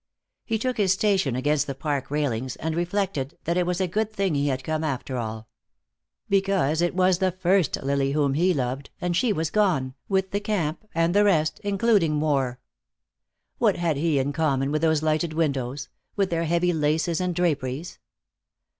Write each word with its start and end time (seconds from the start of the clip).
He 0.45 0.57
took 0.57 0.77
his 0.77 0.93
station 0.93 1.35
against 1.35 1.67
the 1.67 1.75
park 1.75 2.09
railings 2.09 2.55
and 2.55 2.73
reflected 2.75 3.37
that 3.43 3.55
it 3.55 3.67
was 3.67 3.79
a 3.79 3.85
good 3.87 4.11
thing 4.11 4.33
he 4.33 4.47
had 4.47 4.63
come, 4.63 4.83
after 4.83 5.15
all. 5.17 5.47
Because 6.27 6.81
it 6.81 6.95
was 6.95 7.19
the 7.19 7.31
first 7.31 7.77
Lily 7.83 8.13
whom 8.13 8.33
he 8.33 8.51
loved, 8.51 8.89
and 8.99 9.15
she 9.15 9.31
was 9.31 9.51
gone, 9.51 9.93
with 10.09 10.31
the 10.31 10.39
camp 10.39 10.87
and 10.95 11.13
the 11.13 11.23
rest, 11.23 11.59
including 11.63 12.19
war. 12.19 12.59
What 13.59 13.75
had 13.75 13.97
he 13.97 14.17
in 14.17 14.33
common 14.33 14.71
with 14.71 14.81
those 14.81 15.03
lighted 15.03 15.33
windows, 15.33 15.87
with 16.15 16.31
their 16.31 16.45
heavy 16.45 16.73
laces 16.73 17.21
and 17.21 17.35
draperies? 17.35 17.99